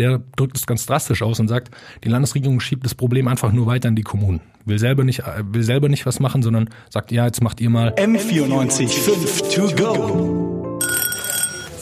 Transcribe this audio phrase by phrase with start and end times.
[0.00, 1.70] der drückt es ganz drastisch aus und sagt,
[2.02, 4.40] die Landesregierung schiebt das Problem einfach nur weiter an die Kommunen.
[4.64, 7.90] Will selber nicht, will selber nicht was machen, sondern sagt, ja, jetzt macht ihr mal
[7.94, 10.78] M94 5 to go.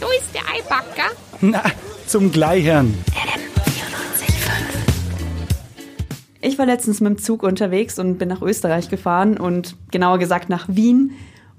[0.00, 1.12] So ist der Eibacker.
[1.40, 1.62] Na,
[2.06, 2.92] zum Gleichern.
[6.40, 10.48] Ich war letztens mit dem Zug unterwegs und bin nach Österreich gefahren und genauer gesagt
[10.48, 11.12] nach Wien.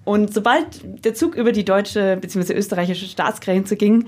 [0.03, 2.53] Und sobald der Zug über die deutsche bzw.
[2.53, 4.05] österreichische Staatsgrenze ging,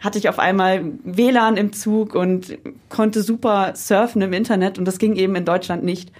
[0.00, 2.58] hatte ich auf einmal WLAN im Zug und
[2.88, 6.10] konnte super surfen im Internet und das ging eben in Deutschland nicht.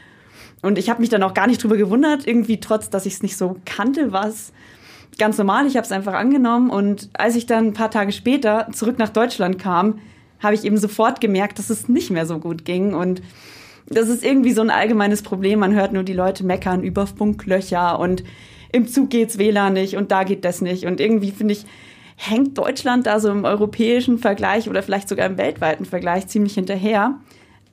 [0.63, 3.23] Und ich habe mich dann auch gar nicht drüber gewundert, irgendwie trotz, dass ich es
[3.23, 4.53] nicht so kannte, war es
[5.19, 5.67] ganz normal.
[5.67, 9.09] Ich habe es einfach angenommen und als ich dann ein paar Tage später zurück nach
[9.09, 9.99] Deutschland kam,
[10.41, 13.23] habe ich eben sofort gemerkt, dass es nicht mehr so gut ging und
[13.87, 15.59] das ist irgendwie so ein allgemeines Problem.
[15.59, 18.23] Man hört nur die Leute meckern über Funklöcher und
[18.73, 20.85] im Zug geht's WLAN nicht und da geht das nicht.
[20.87, 21.67] Und irgendwie finde ich,
[22.21, 27.15] hängt Deutschland da so im europäischen Vergleich oder vielleicht sogar im weltweiten Vergleich ziemlich hinterher.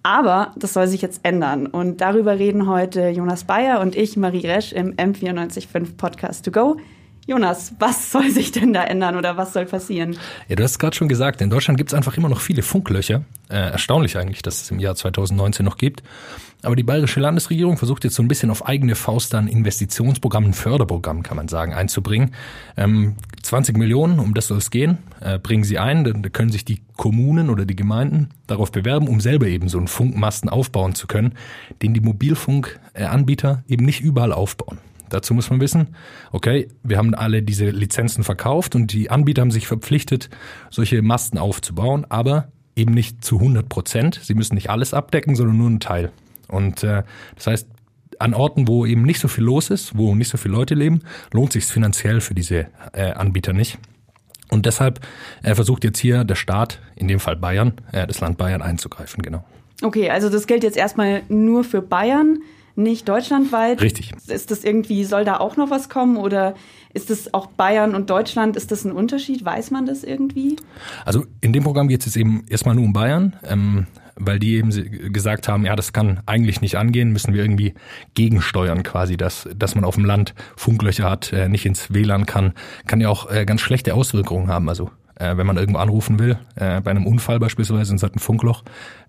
[0.03, 1.67] Aber das soll sich jetzt ändern.
[1.67, 6.77] Und darüber reden heute Jonas Bayer und ich, Marie Resch, im M945 Podcast to go.
[7.27, 10.17] Jonas, was soll sich denn da ändern oder was soll passieren?
[10.47, 12.63] Ja, du hast es gerade schon gesagt, in Deutschland gibt es einfach immer noch viele
[12.63, 13.25] Funklöcher.
[13.49, 16.03] Äh, erstaunlich eigentlich, dass es im Jahr 2019 noch gibt.
[16.63, 20.53] Aber die bayerische Landesregierung versucht jetzt so ein bisschen auf eigene Faust ein Investitionsprogramm, ein
[20.53, 22.33] Förderprogramm, kann man sagen, einzubringen.
[22.77, 26.05] Ähm, 20 Millionen, um das soll es gehen, äh, bringen sie ein.
[26.05, 29.89] Da können sich die Kommunen oder die Gemeinden darauf bewerben, um selber eben so einen
[29.89, 31.33] Funkmasten aufbauen zu können,
[31.81, 34.79] den die Mobilfunkanbieter eben nicht überall aufbauen.
[35.09, 35.95] Dazu muss man wissen,
[36.31, 40.29] okay, wir haben alle diese Lizenzen verkauft und die Anbieter haben sich verpflichtet,
[40.69, 44.19] solche Masten aufzubauen, aber eben nicht zu 100 Prozent.
[44.23, 46.11] Sie müssen nicht alles abdecken, sondern nur einen Teil.
[46.47, 47.03] Und äh,
[47.35, 47.67] das heißt,
[48.19, 51.01] an Orten, wo eben nicht so viel los ist, wo nicht so viele Leute leben,
[51.31, 53.77] lohnt sich finanziell für diese äh, Anbieter nicht.
[54.49, 55.01] Und deshalb
[55.43, 59.21] äh, versucht jetzt hier der Staat, in dem Fall Bayern, äh, das Land Bayern einzugreifen,
[59.21, 59.43] genau.
[59.83, 62.39] Okay, also das gilt jetzt erstmal nur für Bayern
[62.77, 63.81] nicht deutschlandweit.
[63.81, 64.13] Richtig.
[64.27, 66.55] Ist das irgendwie, soll da auch noch was kommen oder
[66.93, 69.43] ist das auch Bayern und Deutschland, ist das ein Unterschied?
[69.43, 70.55] Weiß man das irgendwie?
[71.05, 74.55] Also in dem Programm geht es jetzt eben erstmal nur um Bayern, ähm, weil die
[74.55, 74.71] eben
[75.11, 77.73] gesagt haben, ja, das kann eigentlich nicht angehen, müssen wir irgendwie
[78.13, 82.53] gegensteuern quasi, dass, dass man auf dem Land Funklöcher hat, äh, nicht ins WLAN kann,
[82.85, 84.69] kann ja auch äh, ganz schlechte Auswirkungen haben.
[84.69, 88.19] Also äh, wenn man irgendwo anrufen will, bei einem Unfall beispielsweise und es hat ein
[88.19, 88.63] Funkloch,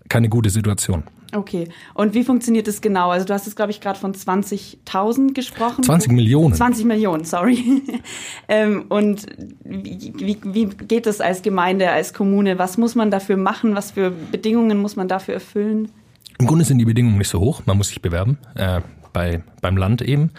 [0.09, 1.03] keine gute Situation.
[1.33, 1.67] Okay.
[1.93, 3.09] Und wie funktioniert das genau?
[3.09, 5.83] Also du hast jetzt, glaube ich, gerade von 20.000 gesprochen.
[5.83, 6.53] 20 Millionen.
[6.55, 7.83] 20 Millionen, sorry.
[8.47, 9.25] ähm, und
[9.63, 12.57] wie, wie, wie geht es als Gemeinde, als Kommune?
[12.57, 13.75] Was muss man dafür machen?
[13.75, 15.91] Was für Bedingungen muss man dafür erfüllen?
[16.39, 17.61] Im Grunde sind die Bedingungen nicht so hoch.
[17.65, 18.81] Man muss sich bewerben, äh,
[19.13, 20.31] bei, beim Land eben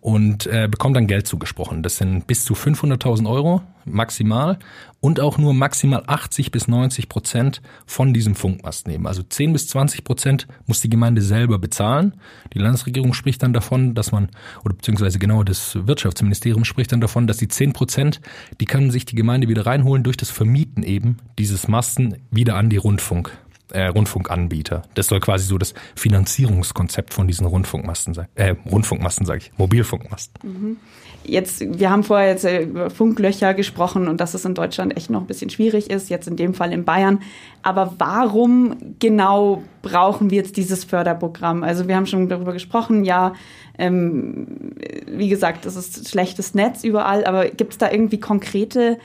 [0.00, 1.82] und äh, bekommt dann Geld zugesprochen.
[1.82, 4.58] Das sind bis zu 500.000 Euro maximal
[5.00, 9.06] und auch nur maximal 80 bis 90 Prozent von diesem Funkmast nehmen.
[9.06, 12.14] Also 10 bis 20 Prozent muss die Gemeinde selber bezahlen.
[12.54, 14.28] Die Landesregierung spricht dann davon, dass man,
[14.64, 18.20] oder beziehungsweise genau das Wirtschaftsministerium spricht dann davon, dass die 10 Prozent,
[18.60, 22.70] die können sich die Gemeinde wieder reinholen durch das Vermieten eben dieses Masten wieder an
[22.70, 23.32] die Rundfunk
[23.72, 24.82] äh, Rundfunkanbieter.
[24.94, 28.26] Das soll quasi so das Finanzierungskonzept von diesen Rundfunkmasten sein.
[28.34, 30.34] Äh, Rundfunkmasten sage ich, Mobilfunkmasten.
[30.42, 30.76] Mhm.
[31.22, 35.10] Jetzt, wir haben vorher jetzt äh, über Funklöcher gesprochen und dass es in Deutschland echt
[35.10, 37.20] noch ein bisschen schwierig ist, jetzt in dem Fall in Bayern.
[37.62, 41.62] Aber warum genau brauchen wir jetzt dieses Förderprogramm?
[41.62, 43.34] Also wir haben schon darüber gesprochen, ja,
[43.78, 44.72] ähm,
[45.06, 48.98] wie gesagt, das ist schlechtes Netz überall, aber gibt es da irgendwie konkrete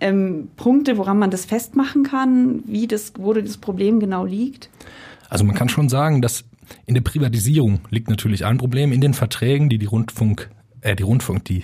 [0.00, 4.70] ähm, Punkte, woran man das festmachen kann, wie das, wo das Problem genau liegt?
[5.28, 6.44] Also man kann schon sagen, dass
[6.86, 8.92] in der Privatisierung liegt natürlich ein Problem.
[8.92, 10.50] In den Verträgen, die die Rundfunk,
[10.80, 11.62] äh, die Rundfunk, die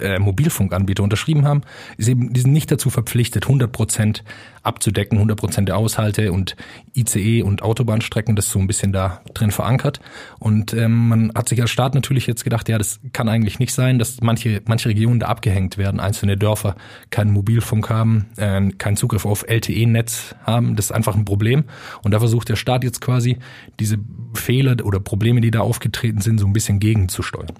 [0.00, 1.62] äh, Mobilfunkanbieter unterschrieben haben,
[1.96, 4.24] ist eben, die sind nicht dazu verpflichtet, 100 Prozent
[4.64, 6.56] abzudecken, 100 Prozent der Aushalte und
[6.96, 10.00] ICE und Autobahnstrecken, das ist so ein bisschen da drin verankert.
[10.38, 13.72] Und ähm, man hat sich als Staat natürlich jetzt gedacht, ja, das kann eigentlich nicht
[13.72, 16.76] sein, dass manche, manche Regionen da abgehängt werden, einzelne Dörfer
[17.10, 20.76] keinen Mobilfunk haben, äh, keinen Zugriff auf LTE-Netz haben.
[20.76, 21.64] Das ist einfach ein Problem.
[22.02, 23.38] Und da versucht der Staat jetzt quasi
[23.80, 23.98] diese
[24.34, 27.52] Fehler oder Probleme, die da aufgetreten sind, so ein bisschen gegenzusteuern.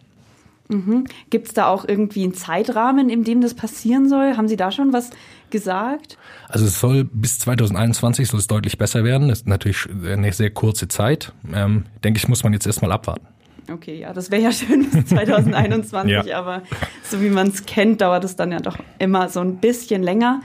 [0.68, 1.04] Mhm.
[1.30, 4.36] Gibt es da auch irgendwie einen Zeitrahmen, in dem das passieren soll?
[4.36, 5.10] Haben Sie da schon was
[5.50, 6.16] gesagt?
[6.48, 9.28] Also es soll bis 2021 soll es deutlich besser werden.
[9.28, 11.32] Das ist natürlich eine sehr kurze Zeit.
[11.52, 13.26] Ähm, denke ich, muss man jetzt erstmal abwarten.
[13.70, 16.38] Okay, ja, das wäre ja schön bis 2021, ja.
[16.38, 16.62] aber
[17.02, 20.42] so wie man es kennt, dauert es dann ja doch immer so ein bisschen länger.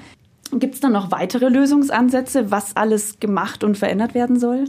[0.51, 4.65] Gibt es dann noch weitere Lösungsansätze, was alles gemacht und verändert werden soll?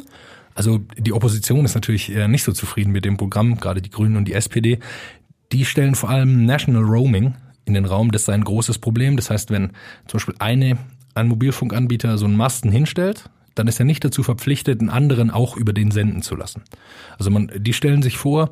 [0.54, 4.26] Also die Opposition ist natürlich nicht so zufrieden mit dem Programm, gerade die Grünen und
[4.26, 4.78] die SPD.
[5.52, 8.10] Die stellen vor allem National Roaming in den Raum.
[8.12, 9.16] Das ist ein großes Problem.
[9.16, 9.72] Das heißt, wenn
[10.06, 10.78] zum Beispiel eine,
[11.14, 15.56] ein Mobilfunkanbieter so einen Masten hinstellt dann ist er nicht dazu verpflichtet, einen anderen auch
[15.56, 16.62] über den senden zu lassen.
[17.18, 18.50] Also man, die stellen sich vor,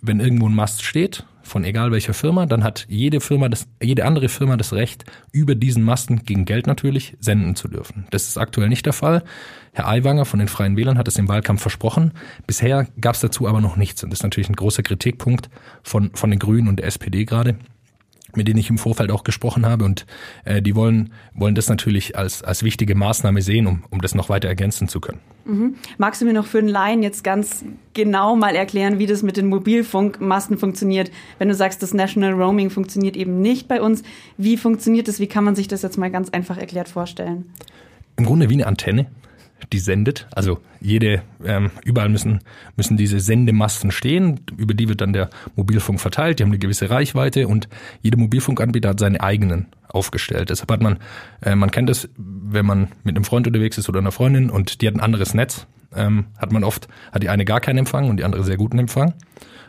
[0.00, 4.04] wenn irgendwo ein Mast steht, von egal welcher Firma, dann hat jede Firma das, jede
[4.04, 8.06] andere Firma das Recht, über diesen Masten gegen Geld natürlich senden zu dürfen.
[8.10, 9.22] Das ist aktuell nicht der Fall.
[9.72, 12.12] Herr Aiwanger von den Freien Wählern hat es im Wahlkampf versprochen.
[12.46, 14.02] Bisher gab es dazu aber noch nichts.
[14.02, 15.50] Und das ist natürlich ein großer Kritikpunkt
[15.82, 17.56] von, von den Grünen und der SPD gerade
[18.36, 20.06] mit denen ich im Vorfeld auch gesprochen habe und
[20.44, 24.28] äh, die wollen, wollen das natürlich als, als wichtige Maßnahme sehen, um, um das noch
[24.28, 25.20] weiter ergänzen zu können.
[25.44, 25.74] Mhm.
[25.98, 29.36] Magst du mir noch für einen Laien jetzt ganz genau mal erklären, wie das mit
[29.36, 31.10] den Mobilfunkmasten funktioniert?
[31.38, 34.02] Wenn du sagst, das National Roaming funktioniert eben nicht bei uns,
[34.36, 35.20] wie funktioniert das?
[35.20, 37.46] Wie kann man sich das jetzt mal ganz einfach erklärt vorstellen?
[38.16, 39.06] Im Grunde wie eine Antenne,
[39.72, 40.26] die sendet.
[40.32, 42.40] Also jede, ähm, überall müssen,
[42.76, 46.90] müssen diese Sendemasten stehen, über die wird dann der Mobilfunk verteilt, die haben eine gewisse
[46.90, 47.68] Reichweite und
[48.02, 50.50] jeder Mobilfunkanbieter hat seine eigenen aufgestellt.
[50.50, 50.98] Deshalb hat man,
[51.42, 54.82] äh, man kennt es, wenn man mit einem Freund unterwegs ist oder einer Freundin und
[54.82, 58.10] die hat ein anderes Netz, ähm, hat man oft, hat die eine gar keinen Empfang
[58.10, 59.14] und die andere sehr guten Empfang.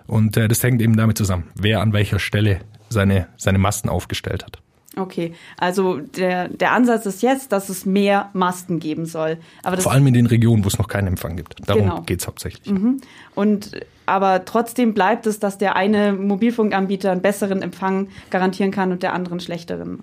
[0.08, 2.60] Und äh, das hängt eben damit zusammen, wer an welcher Stelle
[2.90, 4.62] seine, seine Masten aufgestellt hat.
[4.98, 9.38] Okay, also der, der Ansatz ist jetzt, dass es mehr Masten geben soll.
[9.62, 11.68] Aber Vor allem in den Regionen, wo es noch keinen Empfang gibt.
[11.68, 12.02] Darum genau.
[12.02, 12.74] geht es hauptsächlich.
[12.74, 13.02] Mhm.
[13.34, 13.72] Und
[14.06, 19.14] aber trotzdem bleibt es, dass der eine Mobilfunkanbieter einen besseren Empfang garantieren kann und der
[19.14, 20.00] andere einen schlechteren.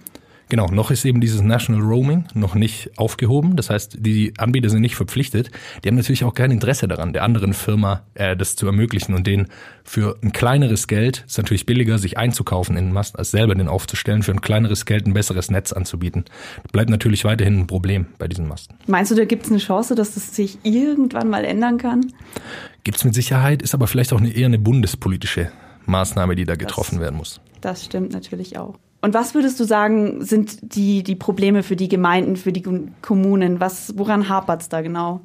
[0.53, 3.57] Genau, noch ist eben dieses National Roaming noch nicht aufgehoben.
[3.57, 5.51] Das heißt, die Anbieter sind nicht verpflichtet.
[5.83, 9.27] Die haben natürlich auch kein Interesse daran, der anderen Firma äh, das zu ermöglichen und
[9.27, 9.49] denen
[9.83, 13.67] für ein kleineres Geld, ist natürlich billiger, sich einzukaufen in den Mast, als selber den
[13.67, 16.27] aufzustellen, für ein kleineres Geld ein besseres Netz anzubieten.
[16.65, 18.77] Das bleibt natürlich weiterhin ein Problem bei diesen Masten.
[18.87, 22.13] Meinst du, da gibt es eine Chance, dass das sich irgendwann mal ändern kann?
[22.85, 25.51] Gibt es mit Sicherheit, ist aber vielleicht auch eine, eher eine bundespolitische
[25.87, 27.41] Maßnahme, die da getroffen das, werden muss.
[27.63, 28.79] Das stimmt natürlich auch.
[29.03, 32.63] Und was würdest du sagen, sind die, die Probleme für die Gemeinden, für die
[33.03, 33.59] Kommunen?
[33.59, 35.21] Was, woran hapert es da genau?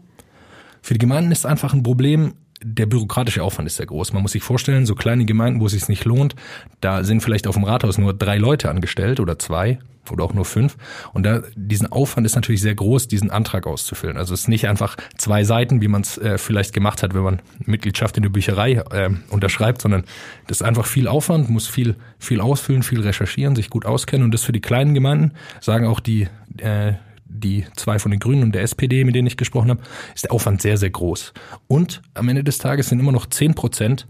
[0.82, 2.34] Für die Gemeinden ist einfach ein Problem,
[2.64, 4.14] der bürokratische Aufwand ist sehr groß.
[4.14, 6.36] Man muss sich vorstellen, so kleine Gemeinden, wo es sich nicht lohnt,
[6.82, 9.80] da sind vielleicht auf dem Rathaus nur drei Leute angestellt oder zwei
[10.12, 10.78] oder auch nur fünf.
[11.14, 14.18] Und da diesen Aufwand ist natürlich sehr groß, diesen Antrag auszufüllen.
[14.18, 17.24] Also es ist nicht einfach zwei Seiten, wie man es äh, vielleicht gemacht hat, wenn
[17.24, 20.06] man Mitgliedschaft in der Bücherei äh, unterschreibt, sondern
[20.48, 24.24] das ist einfach viel Aufwand, muss viel viel ausfüllen, viel recherchieren, sich gut auskennen.
[24.24, 26.28] Und das für die kleinen Gemeinden sagen auch die
[26.58, 26.94] äh,
[27.30, 29.82] die zwei von den Grünen und der SPD, mit denen ich gesprochen habe,
[30.16, 31.34] ist der Aufwand sehr, sehr groß.
[31.68, 34.08] Und am Ende des Tages sind immer noch zehn Prozent,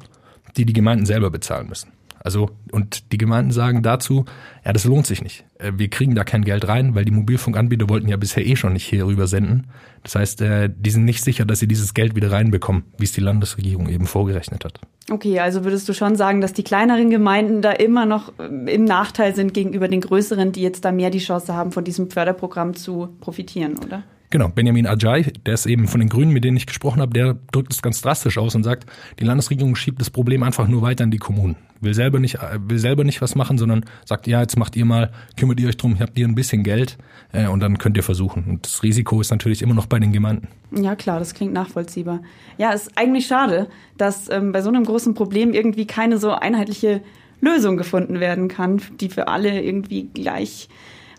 [0.55, 1.91] die die Gemeinden selber bezahlen müssen.
[2.19, 4.25] Also, und die Gemeinden sagen dazu,
[4.65, 5.45] ja, das lohnt sich nicht.
[5.59, 8.73] Äh, wir kriegen da kein Geld rein, weil die Mobilfunkanbieter wollten ja bisher eh schon
[8.73, 9.67] nicht hier rüber senden.
[10.03, 13.13] Das heißt, äh, die sind nicht sicher, dass sie dieses Geld wieder reinbekommen, wie es
[13.13, 14.81] die Landesregierung eben vorgerechnet hat.
[15.09, 18.83] Okay, also würdest du schon sagen, dass die kleineren Gemeinden da immer noch äh, im
[18.83, 22.75] Nachteil sind gegenüber den größeren, die jetzt da mehr die Chance haben, von diesem Förderprogramm
[22.75, 24.03] zu profitieren, oder?
[24.29, 27.37] Genau, Benjamin Ajay, der ist eben von den Grünen, mit denen ich gesprochen habe, der
[27.53, 28.85] drückt es ganz drastisch aus und sagt,
[29.19, 31.55] die Landesregierung schiebt das Problem einfach nur weiter an die Kommunen.
[31.79, 32.37] Will selber nicht,
[32.67, 35.77] will selber nicht was machen, sondern sagt, ja, jetzt macht ihr mal, kümmert ihr euch
[35.77, 36.97] drum, habt ihr ein bisschen Geld
[37.31, 38.43] äh, und dann könnt ihr versuchen.
[38.43, 40.49] Und das Risiko ist natürlich immer noch bei den Gemeinden.
[40.71, 42.21] Ja, klar, das klingt nachvollziehbar.
[42.57, 47.01] Ja, ist eigentlich schade, dass ähm, bei so einem großen Problem irgendwie keine so einheitliche
[47.39, 50.67] Lösung gefunden werden kann, die für alle irgendwie gleich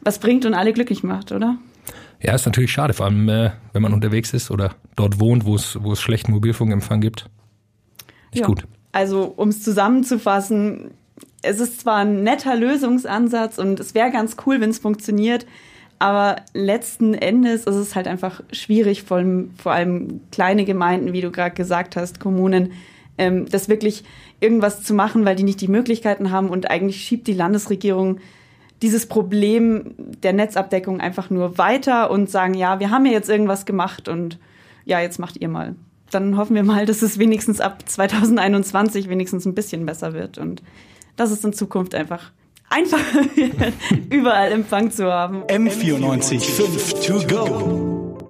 [0.02, 1.56] was bringt und alle glücklich macht, oder?
[2.20, 5.54] Ja, ist natürlich schade, vor allem äh, wenn man unterwegs ist oder dort wohnt, wo
[5.54, 7.30] es, wo es schlechten Mobilfunkempfang gibt.
[8.32, 8.46] Nicht ja.
[8.46, 8.64] gut.
[8.92, 10.90] Also, um es zusammenzufassen,
[11.42, 15.46] es ist zwar ein netter Lösungsansatz und es wäre ganz cool, wenn es funktioniert,
[15.98, 21.20] aber letzten Endes ist es halt einfach schwierig, vor allem, vor allem kleine Gemeinden, wie
[21.20, 22.72] du gerade gesagt hast, Kommunen,
[23.18, 24.04] ähm, das wirklich
[24.40, 28.18] irgendwas zu machen, weil die nicht die Möglichkeiten haben und eigentlich schiebt die Landesregierung
[28.82, 33.66] dieses Problem der Netzabdeckung einfach nur weiter und sagen, ja, wir haben ja jetzt irgendwas
[33.66, 34.38] gemacht und
[34.84, 35.74] ja, jetzt macht ihr mal.
[36.10, 40.62] Dann hoffen wir mal, dass es wenigstens ab 2021 wenigstens ein bisschen besser wird und
[41.16, 42.32] dass es in Zukunft einfach
[42.70, 43.74] einfacher wird,
[44.10, 45.42] überall Empfang zu haben.
[45.44, 47.97] M94 5 to go.